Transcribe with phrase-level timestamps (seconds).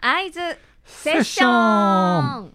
[0.00, 0.38] 合図
[0.84, 2.52] セッション。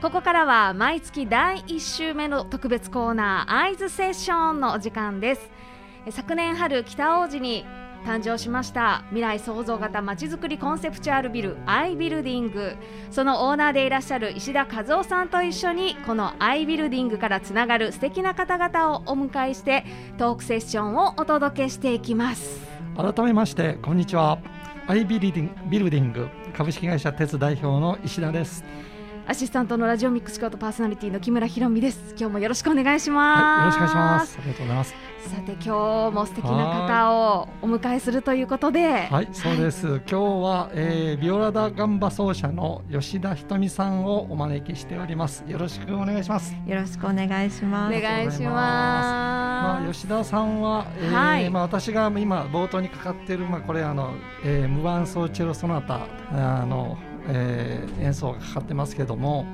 [0.00, 5.50] ここからは毎月第1週目の特別コーナー合図セッションのお時間です。
[6.10, 7.66] 昨年春北大路に
[8.02, 9.04] 誕生しました。
[9.08, 12.76] 未来創造型まちづくりコンセプチュアルビルアイビルディング
[13.10, 19.84] そのオーナーでいらっしゃる石田和夫さんと一緒にこのアイビルディングからつながる素敵な方々をお迎えして
[20.18, 22.60] トークセッションをお届けしていきます。
[22.96, 24.38] 改めましてこんにちは。
[24.86, 28.64] アイビルディンビルディング株式会社鉄代表の石田です。
[29.26, 32.14] アシスタントのラジオミックス京都パーソナリティの木村ひろみです。
[32.18, 34.38] 今日もよろしくお願いします、はい、よろしくお願いします。
[34.38, 39.08] ありがとうございますさて今日も素敵な方をお迎えするということで。
[39.10, 45.44] はいそうです、はい、今日は、えー、ビオラダガンバ奏者の吉田ひとみさんをお招きしております。
[45.46, 46.54] よろしくお願いします。
[46.66, 47.96] よろしくお願いします。
[47.96, 48.42] お願いします。
[48.42, 59.46] まあ吉田さんは、えー、はい、まあ私が今冒頭にかかっているまあこれあの、えー、無伴奏チェロソナタあのえー、演奏がかかってますけども、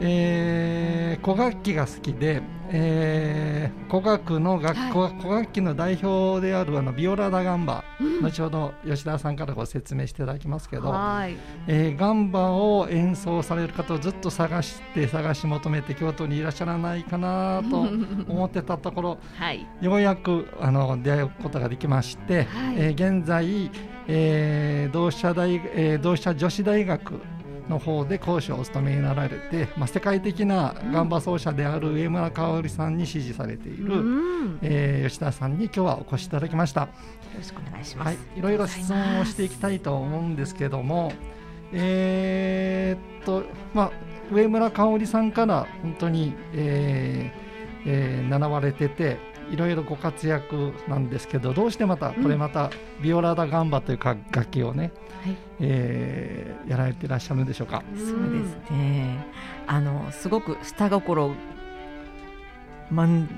[0.00, 11.36] えー、古楽器が好きで、えー、古楽の楽、はい、古楽器の代表であるあのビオラ・ダ・ガンバ、うん、後ほど吉田さんからご説明していただきますけど、はい。
[11.66, 17.86] えー、ガンバを演奏される方をずっと探して探し求めて京都にいらっしゃらないかなと
[18.28, 23.70] 思ってたところ、はい、ようやくあの出会うことができまして、はい、えー、現在、
[24.08, 27.20] えー、同志社大、えー、同志社女子大学
[27.68, 36.82] の方で講師をお務めになられて、まあ、世界的なガンバ奏者である上村香織さんに支持されている、うん、えー、吉田さんに今日はお越しいただきました。
[36.82, 36.88] よ
[37.36, 38.06] ろしくお願いします。
[38.08, 41.12] はい、いろいろ質問をしていきたいと思うんですけども、
[41.72, 43.44] えー、っと
[43.74, 43.90] まあ
[44.32, 47.46] 上村香織さんから本当に、えー
[47.86, 49.18] えー、習われてて
[49.50, 52.70] いろいろご活躍なんですけどどうしてまたこれまた
[53.02, 54.92] ビオラダガンバというか楽器をね、
[55.24, 57.82] はい、えー、やられていらっしゃるんでしょうか？
[57.96, 59.24] そうですね。
[59.66, 61.34] あのすごく下心
[62.90, 63.28] 満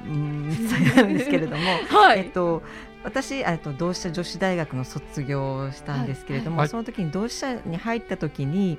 [0.69, 2.63] 載なんですけれども、 はい、えっと
[3.05, 8.79] 私あと同志社女子大学の卒業したんですけれども、はい、その時に同志社に入った時に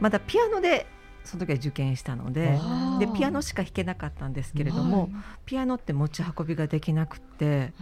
[0.00, 0.86] まだピアノで
[1.24, 2.58] その時は受験したので
[2.98, 5.10] でピアノしか弾けなかったんですけれども、はい、
[5.46, 7.72] ピアノって持ち運びができなくて、はい、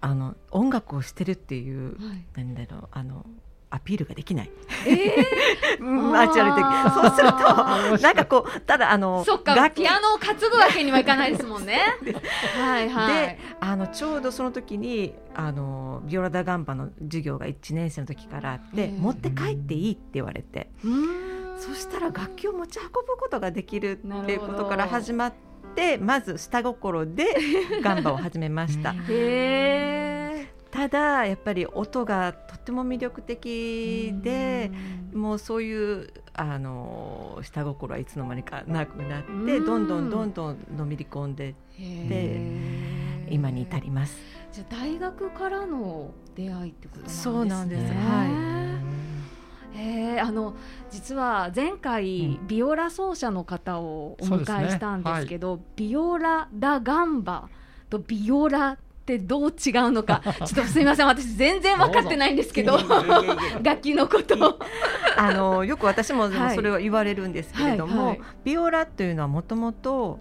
[0.00, 3.26] あの音楽をしてるっていう、はい、なんだろうあの
[3.72, 4.50] アピールができない。
[4.84, 6.92] えー、 マチュアル的。
[6.92, 11.78] そうすると、なんかこう、ただあの、そっか、ピアノを担ぐわけにはいかないですもんね。
[12.58, 13.14] はいはい。
[13.14, 20.68] で、あの、ちょうどその時に、あの、ビオラダガンバの授業が1年生の時からあって、持って帰っていいって言われて。
[20.84, 25.32] うんそしたら楽器を持ち運ぶことができるっていうことから始まっ
[25.76, 27.26] てまず下心で
[27.82, 28.94] ガンバを始めました。
[30.70, 34.70] ただやっぱり音がとっても魅力的で
[35.12, 42.40] もうそういうあの下心はいつの間にかなくなってどんどんどんどんのめり込んでって
[43.28, 44.16] 今に至ります。
[44.52, 47.22] じゃあ大学からの出会いってことなんですね。
[47.22, 47.92] そうなんです。
[47.92, 48.69] はい。
[49.74, 50.54] えー、あの
[50.90, 55.62] 実は前回、うん、ビオラ奏者の方をお迎えしたんですけど、ね。
[55.62, 57.48] はい、ビオラ・ダ・ガンバ
[57.88, 61.06] とビオラってどう違うのか ちょっとすみません。
[61.06, 62.78] 私全然分かってないんですけど
[63.62, 64.58] 楽器のこと。
[65.16, 70.18] あのよく私もそれは言われるんですけれども、はいはいはい、ビオラというのはもともと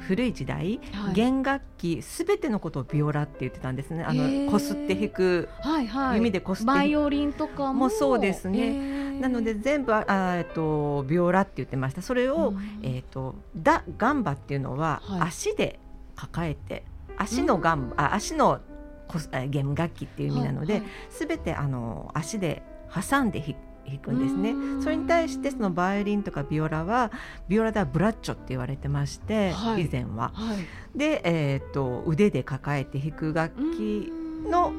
[0.00, 4.04] 古い時代、はい、弦楽器すべてのことをビオラって言ってたんですね。
[4.04, 9.20] あのこすって弾く、はいはい、弓でこすってバイオリンとかもそうですね。
[9.20, 10.04] なので全部あ
[10.36, 12.02] えっとビオラって言ってました。
[12.02, 15.78] それを、うん、えっとダガンバっていうのは、足で
[16.14, 16.84] 抱えて
[17.16, 18.60] 足のガンバ、うん、あ足の
[19.48, 22.62] 弦楽器っていう意味なので、す、べ、てあの足で
[22.92, 23.54] 挟んで弾
[23.86, 24.54] 弾くんですね。
[24.82, 27.10] それに対してそのバイオリンとかビオラは
[27.48, 30.32] ビオラではブラッチョって言われてまして、はい、以前は。
[30.34, 34.12] はい、で、えーと、腕で抱えて弾く楽器
[34.48, 34.72] の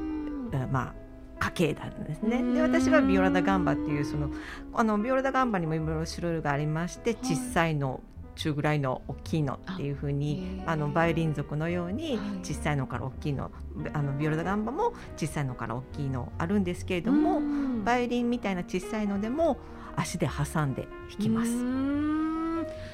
[0.71, 1.07] まあ
[1.39, 2.41] 家系なんですね。
[2.53, 4.29] で私はビオラダガンバっていうその
[4.73, 8.01] あのビオラダガンバにもいろいろ種類がありまして小さいの、
[8.37, 13.51] 中ぐらいの大きいのっていうふうにあのバイオリン族のように小さいのから大きいの
[13.93, 17.41] あのビオラダガンバも小さいのから大きいのあるんですけれども
[17.83, 19.57] バイオリンみたいな小さいのでも
[19.95, 21.51] 足で挟んで弾きます。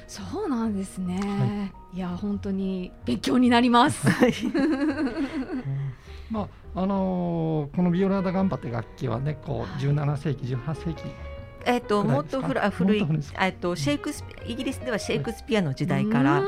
[0.06, 4.06] そうなんですね、はい、いや本当に勉強になります。
[6.30, 11.04] まああのー、このビオラダガンバって楽器はねこう17世紀18世紀
[11.64, 16.42] えっ、ー、ともっと古古いえっ、ー、とシェイクスイギリスではシェイクスピアの時代から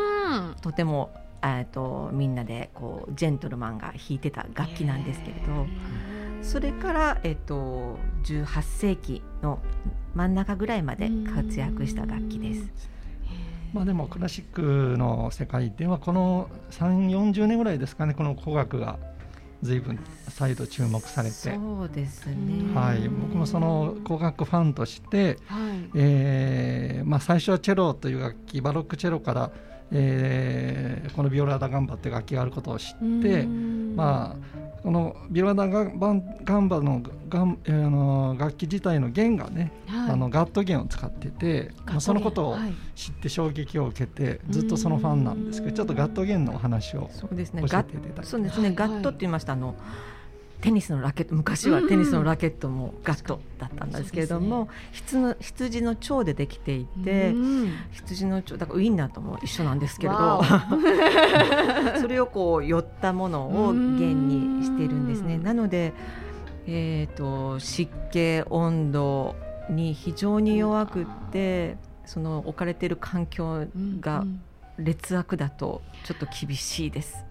[0.60, 1.12] とても
[1.42, 5.66] えとみんなでこうジェントルマンが弾いてた楽器なんですけれど
[6.42, 9.58] それから、えっと、18世紀の
[10.14, 12.96] 真ん中ぐらいまで活躍した楽器です。
[13.72, 18.98] まあ、でもクラシックの世界ではこの3 4 0年ぐらいですかねこの古楽が
[19.60, 19.98] 随分
[20.28, 21.34] 再度注目されて。
[21.34, 29.50] そうですね、はい、僕もその古楽ファンとして、はい、えー、まあ、最初はチェロという楽器バロックチェロから
[29.92, 34.55] えー、このビオラ・ダ・ガンバっていう楽器があることを知って、まあ、
[34.86, 42.56] このビオラ・ダ・ガンバのガン、えー、の楽器自体の弦がね、はい、あのガット弦を使ってて、まあ、そのことを
[42.94, 49.54] 知って衝撃を受けて、ずっとそのファンなんですけどちょっとガット弦のお話を教えていただきそうですね、ガットって言いました。
[49.54, 49.74] あの
[50.60, 57.34] テニスのラケット昔はテニスのラケットもガットだったんですけれども、羊の羊の腸でできていて、
[57.92, 60.42] 羊の腸だからウインナーとも一緒なんですけれど
[62.00, 65.38] それをこう寄ったものを弦にしているんですね。
[65.38, 65.92] なので、
[66.66, 69.36] えーと、湿気温度
[69.70, 73.66] に非常に弱くってその置かれている環境
[74.00, 74.24] が
[74.78, 77.24] 劣悪だとちょっと厳しいです。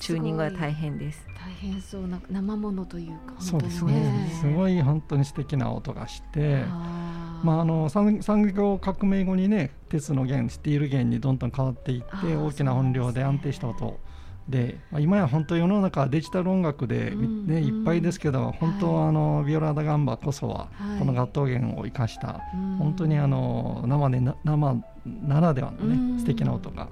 [0.00, 1.24] チューニングは大変です。
[1.38, 2.08] 大変そう。
[2.08, 4.32] な生ものというか、そうですね。
[4.40, 14.00] すごい本当に素敵な音がして、あまああの産産業革命後にね鉄の弦スティール弦にどんどん変わっていって大きな音量で安定した音。
[14.48, 20.68] で、まあ、今や本当世の中デジタル音楽で、ね、うんうん、いっぱいですけど本当はあの、ビオラ・ダ・ガンバこそは、
[20.98, 22.40] この合奏弦を生かした、
[22.78, 26.88] 本当にあの生で生ならではのね、素敵な音が、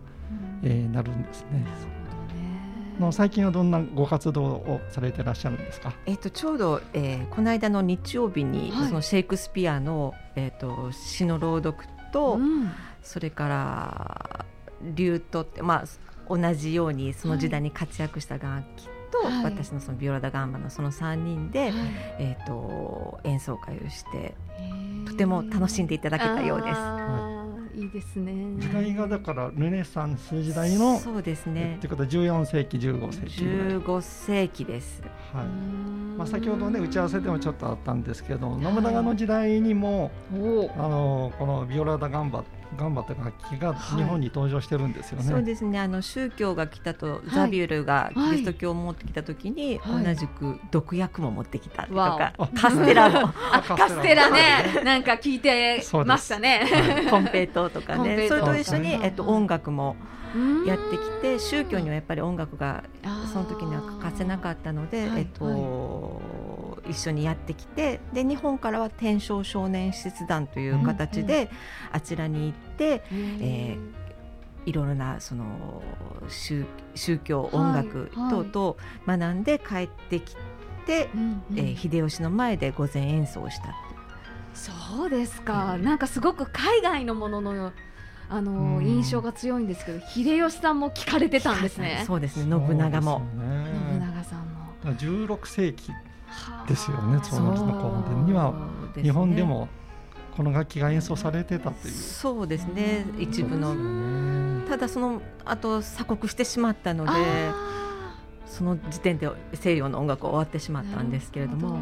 [0.62, 1.97] えー、なるんですね。
[3.00, 5.92] の最近はどんなご活動をされていらっしゃるんですか？
[6.06, 12.70] えっ、とちょうど、えー、この間の日曜日に、はい、そのシェイクスピアのえっ、ー、と詩の朗読と、うん、
[13.02, 14.46] それから
[14.82, 15.84] リュートってまあ
[16.28, 21.72] 同じようにその時代に活躍した楽器と、はい、私のそのビオラ・ダ・ガンバのその3人で、はい、
[22.18, 24.34] えーと演奏会をして
[25.06, 27.37] とても楽しんでいただけたようです。
[27.78, 28.32] いいですね。
[28.58, 31.76] 時代がだからルネサンス時代のそうですね。
[31.76, 35.00] ってことは14世紀15世紀15世紀です。
[35.32, 35.46] はい。
[36.18, 42.42] まあ先ほどね打ち合わせでもちょっとあったんですけど信長の時代にもあのこのビオラダ・ガンバ
[42.76, 45.24] ガンバという楽器が日本に登場してるんですよね。
[45.24, 45.78] はい、そうですね。
[45.78, 53.32] あの宗教が来たと、ザビュールがキリスト教を持ってきた時に、はい、同じく毒薬も持ってきたとか、カステラも。
[53.76, 54.30] カステラ。
[54.30, 56.62] ね、なんか聞いてましたね。
[57.10, 59.96] コンペイトとかね、それと一緒にえっと音楽も。
[60.66, 62.84] やってきて宗教にはやっぱり音楽が
[63.32, 66.20] その時には欠かせなかったので、えっと、
[66.88, 71.50] 一緒にやってきてで日本からは天正少年使節団という形で
[71.92, 75.82] あちらに行って、えー、いろいろなその
[76.28, 76.64] 宗
[76.94, 80.36] 宗教音楽等々学んで帰ってき
[80.86, 81.08] て、
[81.54, 83.74] えー、秀吉の前で御前演奏をした
[84.54, 87.72] そうですか、なんかすごく海外のものの
[88.30, 92.02] あの、印象が強いんですけど秀吉さんも聞かれてたんですね。
[92.06, 92.50] そうですね。
[92.50, 94.58] 信長も、ね、信長さんも。
[94.84, 95.92] 16世紀
[96.66, 97.18] ですよね。
[97.22, 98.54] その時の後伝には、
[98.94, 99.68] 日本でも
[100.36, 101.94] この楽器が演奏されてたという。
[101.94, 103.04] そうですね。
[103.18, 107.12] 一部の、ね、ただそのあと鎖国してしまったので
[108.46, 111.78] その時点で西洋の音楽終わってしまったんですけれども。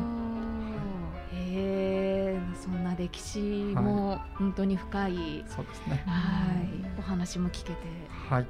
[2.67, 6.03] そんな歴史も本当に深い、はい、そうですね。
[6.07, 7.77] はい、お話も聞けて。
[8.29, 8.47] はい。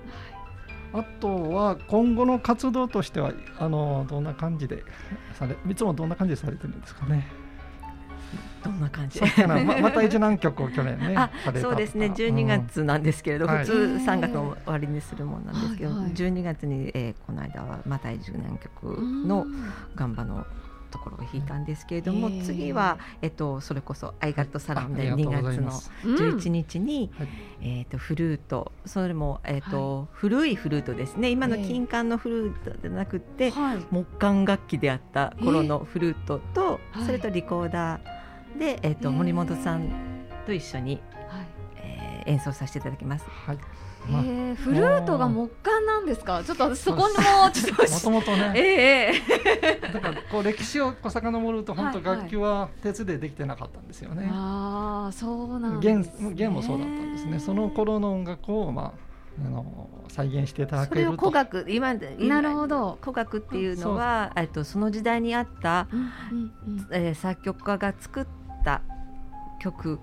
[0.96, 4.82] あとは今後の活動としてはあのどんな感じで
[5.34, 7.26] されいつもどんな感じでされてるんですかね？
[8.64, 9.20] どんな感じ？
[9.46, 12.06] ま また一難曲を去年ねあそうですね。
[12.06, 16.00] 12月なんですけれど、うん、普通3月の終わりにするもんなんですけど、はい。
[16.04, 19.46] はい、12月に、えー、この間はまた一難曲の
[19.94, 20.46] 「ガンバの
[20.96, 25.70] ところを弾いたんですけれども、次は、えっと、それこそ「アイガットサラン」で2月の
[26.02, 27.10] 11日に、
[27.60, 31.30] えっと、フルートそれも、えっと古いフルートですね。
[31.30, 33.52] 今の金管のフルートではなくて、
[33.90, 39.90] 木管楽器であった頃のフルートと、それとリコーダーで、えっと、森本さん
[40.46, 41.00] と一緒に、
[41.76, 43.24] え演奏させていただきます。
[43.28, 43.58] はい
[44.08, 46.42] まあ、えフルートが木管なんですか？
[46.44, 48.52] ちょっと私そこにもちょっともともとね。
[48.54, 48.62] え
[49.08, 54.22] えー、 だからこう歴史をこう遡ると本当楽器は鉄でできてなかったんですよね。
[54.22, 57.38] はいはい、ああそうなんです、ね、弦もそうだったんですね。
[57.38, 59.06] その頃の音楽をまあ。
[59.38, 61.16] あの再現していただけると。
[61.16, 62.98] 古楽今なるほど。
[63.02, 66.08] 古楽っていうのはえっとその時代にあった、うんうん
[66.68, 68.26] うん、えー、作曲家が作っ
[68.64, 68.80] た
[69.60, 70.00] 曲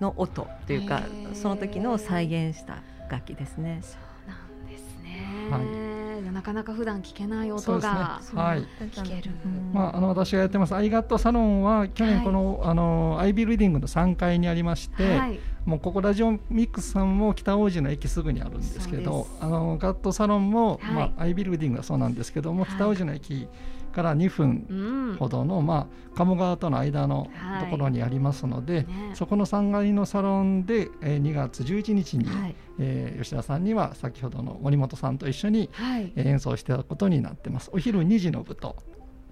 [0.00, 2.82] の音というかその時の再現した
[3.12, 3.80] 楽器ですね。
[3.82, 5.48] そうなんですね。
[5.50, 6.32] はい。
[6.32, 9.34] なかなか普段聞けない音が、ね、はい、聞ける。
[9.72, 23.46] まああの私がやってますアイガットサロンは去年この、はい、あのアイビルディングの3階にありまして、はい、もうここラジオミックスさんも北大路の駅すぐにあるんですけど、あのガットサロンも、はい、まあアイビルディングはそうなんですけども、北大路の駅
[23.92, 27.28] から2分ほどの、うん、まあ、鴨川との間の
[27.60, 37.70] ところにありますので、はいね、そこの3階のサロンで、えー、2月11日に、はい、えー、吉田さんには先ほどの森本さんと一緒に、はい、演奏していただくことになってます。
[37.72, 38.76] お昼2時の部と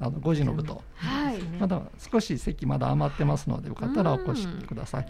[0.01, 5.07] あの5時の部と、はい、まだ少し席まだ余ってますのでよかったらお越しください。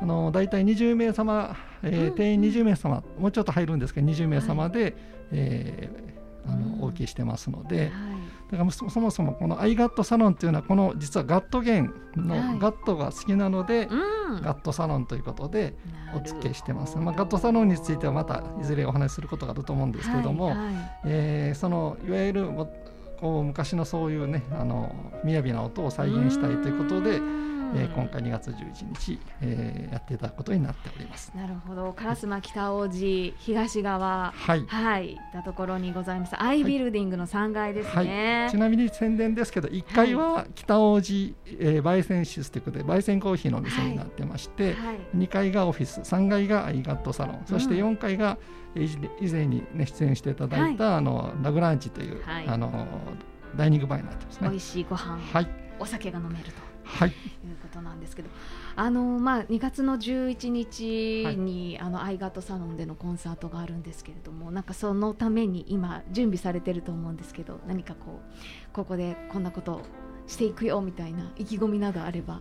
[0.00, 4.94] あの大体20名様、えー、定員20名様、もうちょっと入るんですけど20名様で、はい、
[5.32, 7.92] えー、あのお受けしてますので、
[8.50, 13.88] だからそもそもこのアイガットサロンというのはこの実はガットゲンのガットが好きなので、
[14.42, 15.76] ガットサロンということで
[16.14, 22.48] お付けしてます、まあ、ガットサロンについてはまたいずれお話しすることがあると思うんですけれども、はいはい、えー、そのいわゆる
[23.20, 27.20] こう昔のそういうねあの雅な音を再現したいということで。
[27.74, 31.32] えー、今回2月11日、えー、やっていただくことになっております。
[31.34, 31.90] なるほど。
[31.90, 34.32] 烏丸北大路東側。
[34.34, 36.40] はい、はい、たところにございます。
[36.40, 48.38] アイビルディングの3階ですね、はい、ちなみに宣伝ですけど1階は北大路、えー、焙煎室ということで焙煎コーヒーのお店になってまして、はい、2階がオフィス3階がアイガットサロン、そして4階が
[48.74, 52.86] 以前に、ね、出演していただいた、あのラグランチという、あの
[53.56, 54.48] ダイニングバーになってますね。
[54.48, 55.48] 美味しいご飯、はい、
[55.78, 57.14] お酒が飲めるとはい、いう
[57.62, 58.28] ことなんですけど、
[58.76, 68.34] あのまあ2月の11日に、はい、あのアイガットサロンでのコンサートがあるんですけれども、なんかそのために今準備されてると思うんですけど、何かこう
[68.72, 69.82] ここでこんなこと
[70.26, 72.40] していくよみたいな意気込みなどあれば。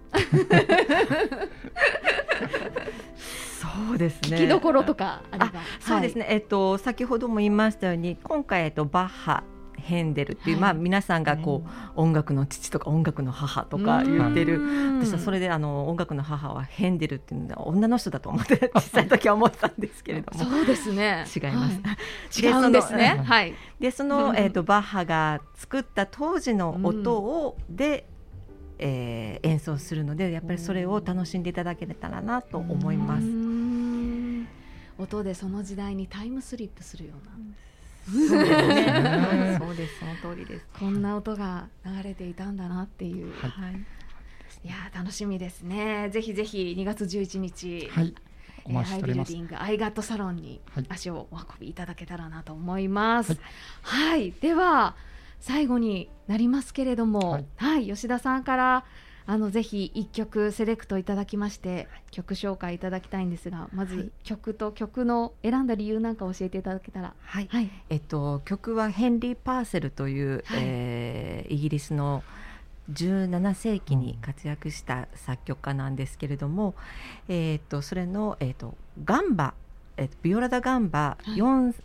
[3.59, 4.37] そうですね。
[4.37, 5.51] 聞きどころとかあれば。
[5.79, 6.25] そうですね。
[6.25, 9.43] はい、えっと先ほども言いましたように今回えっとバッハ
[9.79, 14.61] ヘンデルっていう、はい、まあ皆さんがこう、音楽の父とか音楽の母とか言ってる。
[14.99, 20.43] 私はそれであの音楽の母はヘンデルっていうのは女の人だと思って小さい時は思ってたんですけれども。
[20.43, 21.25] そうですね。
[21.35, 23.21] 違います、はい、違うんですね。
[23.25, 23.53] はい。
[23.79, 28.05] でその、えーと、バッハが作った当時の音を、で
[28.79, 33.27] えー、演奏するのでやっぱりそれを楽しんでいただけたらなと思います。
[34.97, 37.31] 音でその時代にタイムスリップするような。
[38.05, 39.57] そうですね。
[39.59, 40.65] そうですその通りです。
[40.79, 43.33] こんな音が流れていたんだなっていう。
[43.35, 43.85] はい。
[44.63, 46.09] いや楽しみですね。
[46.09, 47.89] ぜひぜひ2月11日。
[47.91, 48.15] はい。
[48.65, 49.31] お待ちしております。
[49.31, 53.37] ハイビルディングアイガットサロンに足をお運びいただけたらなと思います。
[53.81, 54.95] はい、はい、では
[55.39, 58.85] 最後になりますけれども、はい、はい、吉田さんから
[59.29, 67.13] あのぜひ一曲セレクトいただきまして曲紹介いただきたいんですがまず曲と曲の選んだ理由なんか教えていただけたら。
[67.21, 72.23] はい、はい、えっと曲はヘンリー・パーセルという、はい、えー、イギリスの
[72.91, 76.73] 17世紀に活躍した作曲家なんですけれども、
[77.27, 78.73] えー、っとそれの、えー、っと
[79.05, 79.53] ガンバ、
[79.97, 81.75] えー、ビオラ・ダ・ガンバ4、はい。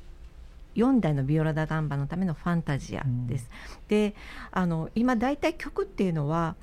[0.76, 3.50] 4代のビオラ・ダ・ガンバのためのファンタジアです。
[3.82, 4.14] うん、で
[4.50, 6.56] あの今大体曲っていうのは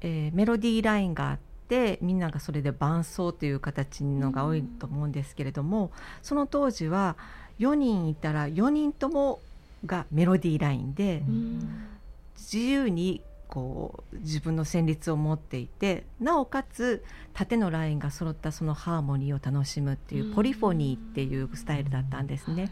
[0.00, 1.38] えー、メロディーラインがあっ
[1.68, 5.90] てみんながそれで伴奏という形のが多いと思うんですけれども、
[6.22, 7.16] その当時は
[7.58, 9.40] 4人いたら4人とも
[9.86, 11.22] がメロディーラインで、
[12.36, 17.04] 自由にこう自分の旋律を持っていてなおかつ
[17.34, 22.70] 縦のラインが揃ったそのハーモニーを楽しむっていうポリフォニーっていうスタイルだったんですね。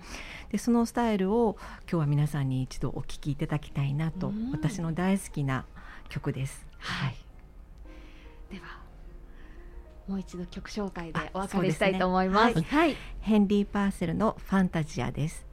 [0.52, 1.56] でそのスタイルを
[1.90, 5.64] 今日は皆さんに一度お聴きいただきたいなと私の大好きな
[6.08, 6.67] 曲です。
[6.78, 7.16] はい、
[8.54, 8.78] では
[10.06, 12.54] もう一度曲紹介でお別れしたいと思います。
[12.54, 15.46] すねはい、はい、ヘンリー・パーセルのファンタジアです。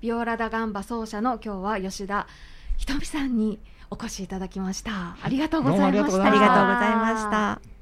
[0.00, 2.26] ビオラダガンバ奏者の今日は吉田
[2.76, 3.58] ひとみさんに
[3.90, 5.16] お越しいただきました。
[5.22, 6.24] ありがとうございました。
[6.24, 7.75] ありがとうございました。